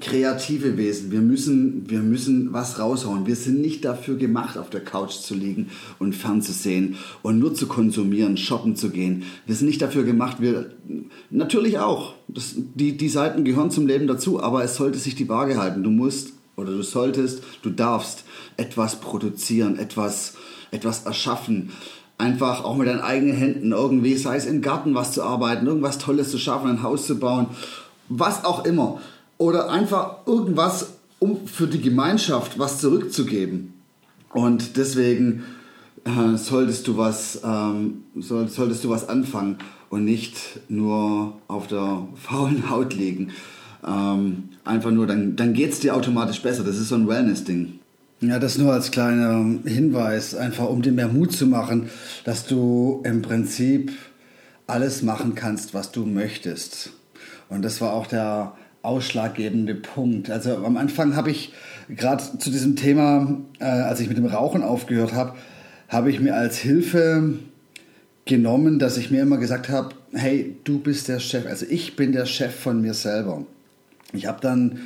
kreative 0.00 0.78
Wesen. 0.78 1.12
Wir 1.12 1.20
müssen, 1.20 1.90
wir 1.90 1.98
müssen 1.98 2.54
was 2.54 2.78
raushauen. 2.78 3.26
Wir 3.26 3.36
sind 3.36 3.60
nicht 3.60 3.84
dafür 3.84 4.16
gemacht, 4.16 4.56
auf 4.56 4.70
der 4.70 4.82
Couch 4.82 5.12
zu 5.12 5.34
liegen 5.34 5.68
und 5.98 6.14
fernzusehen 6.14 6.96
und 7.20 7.38
nur 7.38 7.52
zu 7.52 7.66
konsumieren, 7.66 8.38
shoppen 8.38 8.74
zu 8.74 8.88
gehen. 8.88 9.24
Wir 9.44 9.54
sind 9.54 9.66
nicht 9.66 9.82
dafür 9.82 10.04
gemacht. 10.04 10.38
Wir 10.40 10.70
natürlich 11.28 11.78
auch. 11.78 12.14
Das, 12.26 12.54
die, 12.56 12.96
die 12.96 13.10
Seiten 13.10 13.44
gehören 13.44 13.70
zum 13.70 13.86
Leben 13.86 14.06
dazu, 14.06 14.42
aber 14.42 14.64
es 14.64 14.76
sollte 14.76 14.98
sich 14.98 15.14
die 15.14 15.28
Waage 15.28 15.58
halten. 15.58 15.82
Du 15.82 15.90
musst 15.90 16.32
oder 16.56 16.72
du 16.72 16.82
solltest, 16.82 17.42
du 17.60 17.68
darfst 17.68 18.24
etwas 18.56 19.00
produzieren, 19.00 19.78
etwas, 19.78 20.36
etwas 20.72 21.06
erschaffen. 21.06 21.70
Einfach 22.18 22.64
auch 22.64 22.76
mit 22.76 22.88
deinen 22.88 23.00
eigenen 23.00 23.36
Händen 23.36 23.72
irgendwie, 23.72 24.16
sei 24.16 24.36
es 24.36 24.46
im 24.46 24.60
Garten 24.60 24.94
was 24.94 25.12
zu 25.12 25.22
arbeiten, 25.22 25.66
irgendwas 25.66 25.98
Tolles 25.98 26.30
zu 26.30 26.38
schaffen, 26.38 26.68
ein 26.68 26.82
Haus 26.82 27.06
zu 27.06 27.18
bauen, 27.18 27.46
was 28.08 28.44
auch 28.44 28.64
immer. 28.64 29.00
Oder 29.38 29.70
einfach 29.70 30.26
irgendwas, 30.26 30.94
um 31.18 31.46
für 31.46 31.66
die 31.66 31.80
Gemeinschaft 31.80 32.58
was 32.58 32.78
zurückzugeben. 32.78 33.74
Und 34.32 34.76
deswegen 34.76 35.44
äh, 36.04 36.36
solltest, 36.36 36.88
du 36.88 36.96
was, 36.96 37.40
ähm, 37.44 38.04
soll, 38.16 38.48
solltest 38.48 38.84
du 38.84 38.90
was 38.90 39.08
anfangen 39.08 39.58
und 39.90 40.04
nicht 40.04 40.60
nur 40.68 41.34
auf 41.48 41.66
der 41.66 42.06
faulen 42.14 42.70
Haut 42.70 42.94
liegen. 42.94 43.30
Ähm, 43.86 44.50
einfach 44.64 44.90
nur, 44.90 45.06
dann, 45.06 45.36
dann 45.36 45.54
geht 45.54 45.72
es 45.72 45.80
dir 45.80 45.96
automatisch 45.96 46.40
besser. 46.40 46.62
Das 46.64 46.76
ist 46.76 46.88
so 46.88 46.94
ein 46.94 47.08
Wellness-Ding. 47.08 47.80
Ja, 48.22 48.38
das 48.38 48.56
nur 48.56 48.72
als 48.72 48.92
kleiner 48.92 49.44
Hinweis, 49.64 50.36
einfach 50.36 50.68
um 50.68 50.80
dir 50.80 50.92
mehr 50.92 51.08
Mut 51.08 51.32
zu 51.32 51.44
machen, 51.44 51.90
dass 52.22 52.46
du 52.46 53.02
im 53.04 53.20
Prinzip 53.20 53.90
alles 54.68 55.02
machen 55.02 55.34
kannst, 55.34 55.74
was 55.74 55.90
du 55.90 56.06
möchtest. 56.06 56.92
Und 57.48 57.62
das 57.62 57.80
war 57.80 57.92
auch 57.92 58.06
der 58.06 58.52
ausschlaggebende 58.82 59.74
Punkt. 59.74 60.30
Also 60.30 60.64
am 60.64 60.76
Anfang 60.76 61.16
habe 61.16 61.32
ich 61.32 61.52
gerade 61.88 62.22
zu 62.38 62.52
diesem 62.52 62.76
Thema, 62.76 63.40
äh, 63.58 63.64
als 63.64 63.98
ich 63.98 64.06
mit 64.06 64.18
dem 64.18 64.26
Rauchen 64.26 64.62
aufgehört 64.62 65.14
habe, 65.14 65.34
habe 65.88 66.08
ich 66.08 66.20
mir 66.20 66.36
als 66.36 66.58
Hilfe 66.58 67.40
genommen, 68.24 68.78
dass 68.78 68.98
ich 68.98 69.10
mir 69.10 69.22
immer 69.22 69.38
gesagt 69.38 69.68
habe, 69.68 69.96
hey, 70.12 70.54
du 70.62 70.78
bist 70.78 71.08
der 71.08 71.18
Chef, 71.18 71.44
also 71.44 71.66
ich 71.68 71.96
bin 71.96 72.12
der 72.12 72.26
Chef 72.26 72.54
von 72.54 72.80
mir 72.82 72.94
selber. 72.94 73.44
Ich 74.12 74.26
habe 74.26 74.40
dann 74.40 74.78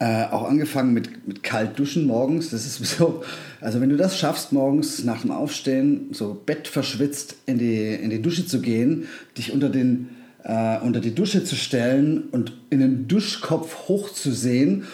äh, 0.00 0.24
auch 0.24 0.48
angefangen 0.48 0.94
mit, 0.94 1.26
mit 1.26 1.42
kalt 1.42 1.78
duschen 1.78 2.06
morgens. 2.06 2.50
Das 2.50 2.66
ist 2.66 2.84
so, 2.98 3.22
also 3.60 3.80
wenn 3.80 3.88
du 3.88 3.96
das 3.96 4.18
schaffst, 4.18 4.52
morgens 4.52 5.04
nach 5.04 5.22
dem 5.22 5.30
Aufstehen 5.30 6.08
so 6.12 6.34
Bett 6.34 6.68
verschwitzt 6.68 7.36
in 7.46 7.58
die, 7.58 7.94
in 7.94 8.10
die 8.10 8.22
Dusche 8.22 8.46
zu 8.46 8.60
gehen, 8.60 9.08
dich 9.36 9.52
unter, 9.52 9.68
den, 9.68 10.10
äh, 10.44 10.78
unter 10.78 11.00
die 11.00 11.14
Dusche 11.14 11.44
zu 11.44 11.56
stellen 11.56 12.24
und 12.30 12.52
in 12.70 12.80
den 12.80 13.08
Duschkopf 13.08 13.88
hochzusehen 13.88 14.84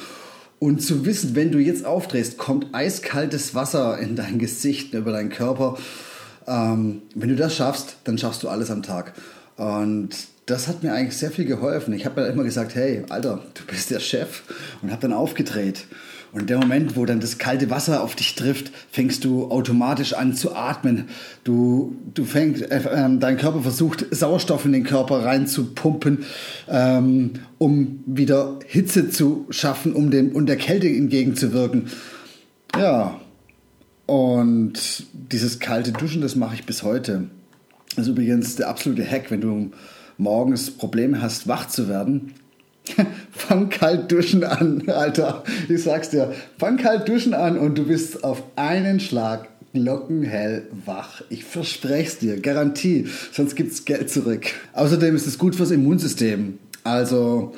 und 0.59 0.81
zu 0.81 1.05
wissen, 1.05 1.35
wenn 1.35 1.53
du 1.53 1.59
jetzt 1.59 1.85
aufdrehst, 1.85 2.39
kommt 2.39 2.69
eiskaltes 2.73 3.55
Wasser 3.55 3.99
in 3.99 4.17
dein 4.17 4.39
Gesicht, 4.39 4.95
über 4.95 5.13
deinen 5.13 5.29
Körper. 5.29 5.77
Ähm, 6.47 7.03
wenn 7.15 7.29
du 7.29 7.37
das 7.37 7.55
schaffst, 7.55 7.99
dann 8.05 8.17
schaffst 8.17 8.43
du 8.43 8.49
alles 8.49 8.71
am 8.71 8.83
Tag. 8.83 9.13
Und 9.57 10.11
das 10.47 10.69
hat 10.69 10.83
mir 10.83 10.93
eigentlich 10.93 11.17
sehr 11.17 11.31
viel 11.31 11.47
geholfen. 11.47 11.95
Ich 11.95 12.05
habe 12.05 12.21
mir 12.21 12.29
immer 12.29 12.45
gesagt, 12.45 12.75
hey, 12.75 13.03
Alter, 13.09 13.43
du 13.55 13.65
bist 13.67 13.91
der 13.91 14.01
Chef 14.01 14.43
und 14.83 14.91
habe 14.91 15.03
dann 15.03 15.13
aufgedreht. 15.13 15.87
Und 16.33 16.41
in 16.41 16.47
dem 16.49 16.61
Moment, 16.61 16.97
wo 16.97 17.07
dann 17.07 17.21
das 17.21 17.39
kalte 17.39 17.71
Wasser 17.71 18.03
auf 18.03 18.17
dich 18.17 18.35
trifft, 18.35 18.73
fängst 18.91 19.25
du 19.25 19.51
automatisch 19.53 20.15
an 20.15 20.35
zu 20.35 20.55
atmen. 20.57 21.09
Du, 21.45 21.97
du 22.13 22.25
fängst, 22.25 22.61
äh, 22.63 22.79
äh, 22.79 23.19
dein 23.19 23.37
Körper 23.37 23.63
versucht, 23.63 24.05
Sauerstoff 24.11 24.65
in 24.65 24.73
den 24.73 24.83
Körper 24.83 25.25
reinzupumpen, 25.25 26.25
ähm, 26.69 27.35
um 27.59 28.03
wieder 28.05 28.59
Hitze 28.67 29.11
zu 29.11 29.47
schaffen, 29.51 29.93
um, 29.93 30.11
dem, 30.11 30.35
um 30.35 30.45
der 30.45 30.57
Kälte 30.57 30.89
entgegenzuwirken. 30.89 31.85
Ja, 32.77 33.21
und 34.07 35.07
dieses 35.13 35.61
kalte 35.61 35.93
Duschen, 35.93 36.21
das 36.21 36.35
mache 36.35 36.57
ich 36.57 36.67
bis 36.67 36.83
heute. 36.83 37.29
Das 37.95 38.07
ist 38.07 38.11
übrigens 38.11 38.57
der 38.57 38.69
absolute 38.69 39.09
Hack, 39.09 39.31
wenn 39.31 39.41
du 39.41 39.71
morgens 40.19 40.71
Probleme 40.71 41.21
hast, 41.21 41.49
wach 41.49 41.69
zu 41.69 41.89
werden, 41.89 42.35
fang 43.31 43.69
kalt 43.69 44.11
duschen 44.13 44.45
an, 44.45 44.89
Alter. 44.89 45.45
Ich 45.69 45.83
sag's 45.83 46.11
dir, 46.11 46.33
fang 46.59 46.77
kalt 46.77 47.09
duschen 47.09 47.35
an 47.35 47.59
und 47.59 47.77
du 47.77 47.85
bist 47.85 48.25
auf 48.25 48.43
einen 48.57 49.01
Schlag 49.01 49.49
glockenhell 49.73 50.69
wach. 50.87 51.23
Ich 51.31 51.45
verspreche 51.45 52.09
es 52.09 52.19
dir, 52.19 52.41
Garantie, 52.41 53.07
sonst 53.33 53.57
gibt's 53.57 53.85
Geld 53.85 54.09
zurück. 54.09 54.47
Außerdem 54.73 55.17
ist 55.17 55.27
es 55.27 55.39
gut 55.39 55.57
fürs 55.57 55.73
Immunsystem. 55.73 56.59
Also, 56.85 57.55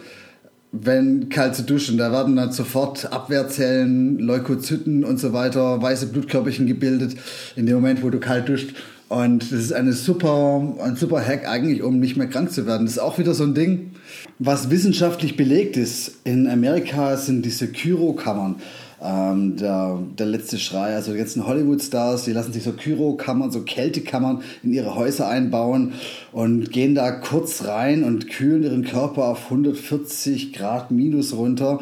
wenn 0.72 1.28
kalt 1.28 1.54
zu 1.54 1.62
duschen, 1.62 1.98
da 1.98 2.12
werden 2.12 2.36
dann 2.36 2.52
sofort 2.52 3.12
Abwehrzellen, 3.12 4.18
Leukozyten 4.18 5.04
und 5.04 5.18
so 5.18 5.32
weiter, 5.32 5.80
weiße 5.82 6.06
Blutkörperchen 6.06 6.66
gebildet. 6.66 7.16
In 7.54 7.66
dem 7.66 7.76
Moment, 7.76 8.02
wo 8.02 8.10
du 8.10 8.18
kalt 8.18 8.48
duscht, 8.48 8.75
und 9.08 9.52
das 9.52 9.60
ist 9.60 9.72
eine 9.72 9.92
super, 9.92 10.75
ein 10.82 10.96
super 10.96 11.25
Hack 11.25 11.48
eigentlich, 11.48 11.82
um 11.82 12.00
nicht 12.00 12.16
mehr 12.16 12.26
krank 12.26 12.50
zu 12.50 12.66
werden. 12.66 12.86
Das 12.86 12.96
ist 12.96 13.02
auch 13.02 13.18
wieder 13.18 13.34
so 13.34 13.44
ein 13.44 13.54
Ding, 13.54 13.92
was 14.38 14.70
wissenschaftlich 14.70 15.36
belegt 15.36 15.76
ist. 15.76 16.16
In 16.25 16.48
Amerika 16.48 17.16
sind 17.16 17.44
diese 17.44 17.68
Kyrokammern 17.68 18.56
ähm, 19.00 19.56
der, 19.56 20.00
der 20.18 20.26
letzte 20.26 20.58
Schrei. 20.58 20.94
Also 20.94 21.14
jetzt 21.14 21.36
ein 21.36 21.46
Hollywood-Stars, 21.46 22.25
die 22.25 22.32
lassen 22.32 22.52
sich 22.52 22.64
so 22.64 22.72
Kyrokammern, 22.72 23.52
so 23.52 23.62
Kältekammern 23.62 24.42
in 24.64 24.72
ihre 24.72 24.96
Häuser 24.96 25.28
einbauen 25.28 25.92
und 26.32 26.72
gehen 26.72 26.96
da 26.96 27.12
kurz 27.12 27.64
rein 27.64 28.02
und 28.02 28.28
kühlen 28.28 28.64
ihren 28.64 28.84
Körper 28.84 29.28
auf 29.28 29.44
140 29.44 30.52
Grad 30.52 30.90
minus 30.90 31.32
runter. 31.34 31.80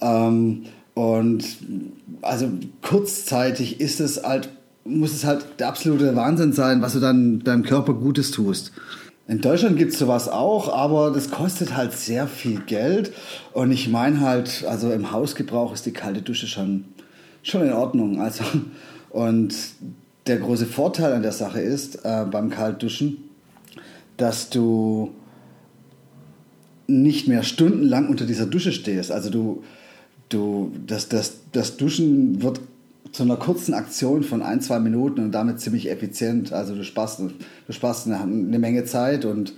Ähm, 0.00 0.64
und 0.94 1.44
also 2.22 2.48
kurzzeitig 2.82 3.80
ist 3.80 4.00
es 4.00 4.22
halt 4.22 4.50
muss 4.84 5.12
es 5.12 5.24
halt 5.24 5.44
der 5.58 5.68
absolute 5.68 6.14
Wahnsinn 6.16 6.52
sein, 6.52 6.82
was 6.82 6.94
du 6.94 7.00
dann 7.00 7.40
deinem 7.40 7.62
Körper 7.62 7.94
Gutes 7.94 8.30
tust. 8.30 8.72
In 9.28 9.40
Deutschland 9.40 9.76
gibt 9.76 9.92
es 9.92 9.98
sowas 9.98 10.28
auch, 10.28 10.72
aber 10.72 11.12
das 11.12 11.30
kostet 11.30 11.76
halt 11.76 11.92
sehr 11.92 12.26
viel 12.26 12.60
Geld. 12.62 13.12
Und 13.52 13.70
ich 13.70 13.88
meine 13.88 14.20
halt, 14.20 14.64
also 14.68 14.90
im 14.90 15.12
Hausgebrauch 15.12 15.72
ist 15.72 15.86
die 15.86 15.92
kalte 15.92 16.22
Dusche 16.22 16.48
schon, 16.48 16.86
schon 17.42 17.62
in 17.62 17.72
Ordnung. 17.72 18.20
Also, 18.20 18.42
und 19.10 19.54
der 20.26 20.38
große 20.38 20.66
Vorteil 20.66 21.12
an 21.12 21.22
der 21.22 21.32
Sache 21.32 21.60
ist 21.60 22.04
äh, 22.04 22.24
beim 22.28 22.50
Kaltduschen, 22.50 23.18
dass 24.16 24.50
du 24.50 25.12
nicht 26.88 27.28
mehr 27.28 27.44
stundenlang 27.44 28.08
unter 28.08 28.26
dieser 28.26 28.46
Dusche 28.46 28.72
stehst. 28.72 29.12
Also 29.12 29.30
du, 29.30 29.62
du, 30.28 30.72
das, 30.86 31.08
das, 31.08 31.34
das 31.52 31.76
Duschen 31.76 32.42
wird 32.42 32.60
zu 33.12 33.22
einer 33.22 33.36
kurzen 33.36 33.74
Aktion 33.74 34.22
von 34.22 34.42
ein, 34.42 34.60
zwei 34.60 34.78
Minuten 34.78 35.20
und 35.24 35.32
damit 35.32 35.60
ziemlich 35.60 35.90
effizient. 35.90 36.52
Also 36.52 36.74
du 36.74 36.84
sparst, 36.84 37.20
du 37.20 37.72
sparst 37.72 38.06
eine, 38.06 38.20
eine 38.20 38.58
Menge 38.58 38.84
Zeit 38.84 39.24
und, 39.24 39.54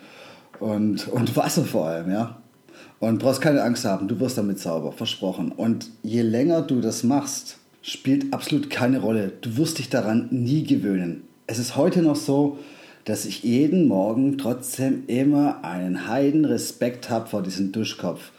und, 0.60 1.08
und 1.08 1.36
Wasser 1.36 1.64
vor 1.64 1.86
allem, 1.86 2.10
ja. 2.10 2.38
Und 3.00 3.18
brauchst 3.18 3.40
keine 3.40 3.62
Angst 3.62 3.84
haben, 3.84 4.06
du 4.06 4.20
wirst 4.20 4.38
damit 4.38 4.60
sauber, 4.60 4.92
versprochen. 4.92 5.50
Und 5.50 5.90
je 6.02 6.22
länger 6.22 6.62
du 6.62 6.80
das 6.80 7.02
machst, 7.02 7.58
spielt 7.82 8.32
absolut 8.32 8.70
keine 8.70 9.00
Rolle. 9.00 9.32
Du 9.40 9.56
wirst 9.56 9.78
dich 9.78 9.90
daran 9.90 10.28
nie 10.30 10.62
gewöhnen. 10.62 11.24
Es 11.48 11.58
ist 11.58 11.76
heute 11.76 12.00
noch 12.00 12.16
so, 12.16 12.58
dass 13.04 13.24
ich 13.24 13.42
jeden 13.42 13.88
Morgen 13.88 14.38
trotzdem 14.38 15.02
immer 15.08 15.64
einen 15.64 16.06
heiden 16.06 16.44
Respekt 16.44 17.10
habe 17.10 17.28
vor 17.28 17.42
diesem 17.42 17.72
Duschkopf. 17.72 18.30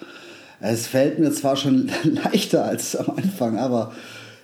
Es 0.62 0.88
fällt 0.88 1.20
mir 1.20 1.32
zwar 1.32 1.58
schon 1.58 1.92
leichter 2.04 2.64
als 2.64 2.96
am 2.96 3.18
Anfang, 3.18 3.58
aber 3.58 3.92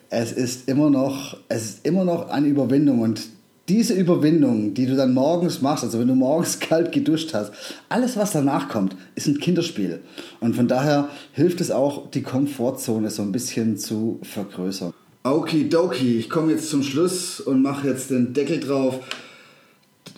es 0.10 0.32
ist 0.32 0.68
immer 0.68 0.90
noch, 0.90 1.38
es 1.50 1.66
ist 1.66 1.86
immer 1.86 2.04
noch 2.04 2.30
eine 2.30 2.48
Überwindung 2.48 3.02
und 3.02 3.22
diese 3.68 3.94
Überwindung, 3.94 4.74
die 4.74 4.88
du 4.88 4.96
dann 4.96 5.14
morgens 5.14 5.62
machst, 5.62 5.84
also 5.84 6.00
wenn 6.00 6.08
du 6.08 6.16
morgens 6.16 6.60
kalt 6.60 6.92
geduscht 6.92 7.34
hast, 7.34 7.54
alles 7.88 8.18
was 8.18 8.32
danach 8.32 8.68
kommt, 8.68 8.96
ist 9.14 9.28
ein 9.28 9.40
Kinderspiel. 9.40 10.00
Und 10.40 10.56
von 10.56 10.68
daher 10.68 11.10
hilft 11.34 11.62
es 11.62 11.70
auch, 11.70 12.10
die 12.10 12.24
Komfortzone 12.24 13.12
so 13.12 13.22
ein 13.22 13.32
bisschen 13.32 13.78
zu 13.78 14.20
vergrößern. 14.24 14.94
Okidoki, 15.24 16.18
ich 16.18 16.30
komme 16.30 16.54
jetzt 16.54 16.70
zum 16.70 16.82
Schluss 16.82 17.40
und 17.40 17.62
mache 17.62 17.88
jetzt 17.88 18.10
den 18.10 18.34
Deckel 18.34 18.60
drauf. 18.60 19.00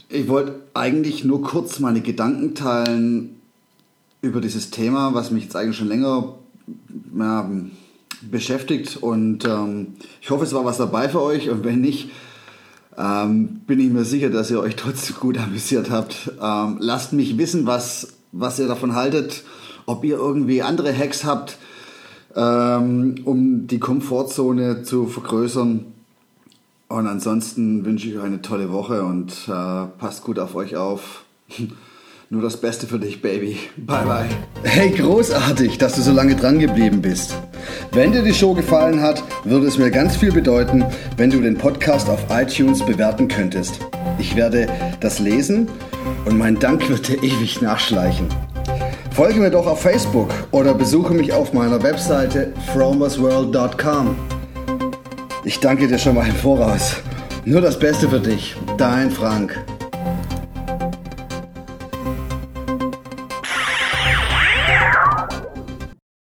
Ich 0.08 0.30
wollte 0.30 0.62
eigentlich 0.74 1.26
nur 1.26 1.42
kurz 1.42 1.80
meine 1.80 2.02
Gedanken 2.02 2.56
teilen 2.56 3.42
über 4.22 4.40
dieses 4.40 4.70
Thema, 4.70 5.14
was 5.14 5.32
mich 5.32 5.44
jetzt 5.44 5.56
eigentlich 5.56 5.78
schon 5.78 5.88
länger 5.88 6.36
ja, 7.18 7.52
beschäftigt. 8.22 8.98
Und 8.98 9.46
ähm, 9.46 9.96
ich 10.22 10.30
hoffe, 10.30 10.44
es 10.44 10.54
war 10.54 10.66
was 10.66 10.78
dabei 10.78 11.10
für 11.10 11.22
euch. 11.22 11.50
Und 11.50 11.64
wenn 11.64 11.82
nicht, 11.82 12.10
ähm, 12.98 13.62
bin 13.66 13.80
ich 13.80 13.90
mir 13.90 14.04
sicher, 14.04 14.30
dass 14.30 14.52
ihr 14.52 14.60
euch 14.60 14.76
trotzdem 14.76 15.16
gut 15.20 15.38
amüsiert 15.38 15.90
habt. 15.90 16.32
Ähm, 16.42 16.78
lasst 16.80 17.14
mich 17.14 17.38
wissen, 17.38 17.66
was, 17.66 18.14
was 18.32 18.60
ihr 18.60 18.68
davon 18.68 18.96
haltet. 18.96 19.44
Ob 19.86 20.04
ihr 20.04 20.18
irgendwie 20.18 20.62
andere 20.62 20.96
Hacks 20.96 21.24
habt, 21.24 21.58
ähm, 22.36 23.16
um 23.26 23.68
die 23.68 23.80
Komfortzone 23.80 24.84
zu 24.84 25.08
vergrößern. 25.08 25.86
Und 26.88 27.08
ansonsten 27.08 27.86
wünsche 27.86 28.10
ich 28.10 28.18
euch 28.18 28.24
eine 28.24 28.42
tolle 28.42 28.72
Woche 28.72 29.04
und 29.04 29.32
äh, 29.48 29.86
passt 29.98 30.24
gut 30.24 30.40
auf 30.40 30.56
euch 30.56 30.76
auf. 30.76 31.24
Nur 32.30 32.42
das 32.42 32.58
Beste 32.58 32.88
für 32.88 33.00
dich, 33.00 33.22
Baby. 33.22 33.58
Bye, 33.76 34.06
bye. 34.06 34.30
Hey, 34.64 34.90
großartig, 34.92 35.78
dass 35.78 35.96
du 35.96 36.02
so 36.02 36.14
lange 36.14 36.36
dran 36.38 36.60
geblieben 36.60 37.02
bist. 37.02 37.36
Wenn 37.92 38.12
dir 38.12 38.22
die 38.22 38.34
Show 38.34 38.54
gefallen 38.54 39.02
hat, 39.02 39.24
würde 39.44 39.68
es 39.68 39.78
mir 39.78 39.92
ganz 39.92 40.16
viel 40.16 40.32
bedeuten, 40.32 40.86
wenn 41.18 41.30
du 41.30 41.42
den 41.42 41.58
Podcast 41.58 42.10
auf 42.10 42.26
iTunes 42.30 42.84
bewerten 42.86 43.28
könntest. 43.28 43.80
Ich 44.18 44.36
werde 44.36 44.68
das 45.00 45.20
lesen 45.20 45.68
und 46.26 46.38
mein 46.38 46.60
Dank 46.60 46.88
wird 46.90 47.08
dir 47.08 47.22
ewig 47.24 47.62
nachschleichen. 47.62 48.28
Folge 49.12 49.40
mir 49.40 49.52
doch 49.52 49.68
auf 49.68 49.82
Facebook 49.82 50.30
oder 50.52 50.74
besuche 50.74 51.14
mich 51.14 51.34
auf 51.34 51.54
meiner 51.54 51.84
Webseite 51.84 52.54
fromersworld.com. 52.74 54.16
Ich 55.44 55.60
danke 55.60 55.88
dir 55.88 55.98
schon 55.98 56.16
mal 56.16 56.28
im 56.28 56.36
Voraus. 56.36 56.96
Nur 57.44 57.62
das 57.62 57.78
Beste 57.78 58.08
für 58.08 58.20
dich, 58.20 58.56
dein 58.78 59.10
Frank. 59.12 59.60